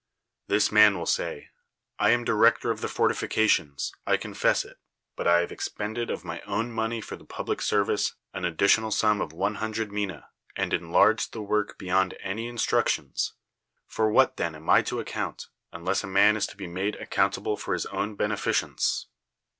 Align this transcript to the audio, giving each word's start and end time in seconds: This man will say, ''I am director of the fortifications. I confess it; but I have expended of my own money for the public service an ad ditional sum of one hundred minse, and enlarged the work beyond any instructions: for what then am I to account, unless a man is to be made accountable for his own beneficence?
This 0.47 0.71
man 0.71 0.97
will 0.97 1.05
say, 1.05 1.49
''I 1.99 2.09
am 2.09 2.23
director 2.23 2.71
of 2.71 2.81
the 2.81 2.87
fortifications. 2.87 3.91
I 4.07 4.17
confess 4.17 4.65
it; 4.65 4.77
but 5.15 5.27
I 5.27 5.41
have 5.41 5.51
expended 5.51 6.09
of 6.09 6.25
my 6.25 6.41
own 6.47 6.71
money 6.71 7.01
for 7.01 7.15
the 7.15 7.23
public 7.23 7.61
service 7.61 8.15
an 8.33 8.43
ad 8.43 8.57
ditional 8.57 8.91
sum 8.91 9.21
of 9.21 9.31
one 9.31 9.57
hundred 9.61 9.91
minse, 9.91 10.23
and 10.55 10.73
enlarged 10.73 11.33
the 11.33 11.43
work 11.43 11.77
beyond 11.77 12.17
any 12.19 12.47
instructions: 12.47 13.33
for 13.85 14.09
what 14.09 14.37
then 14.37 14.55
am 14.55 14.67
I 14.71 14.81
to 14.81 14.99
account, 14.99 15.45
unless 15.71 16.03
a 16.03 16.07
man 16.07 16.35
is 16.35 16.47
to 16.47 16.57
be 16.57 16.65
made 16.65 16.95
accountable 16.95 17.55
for 17.55 17.73
his 17.75 17.85
own 17.85 18.15
beneficence? 18.15 19.05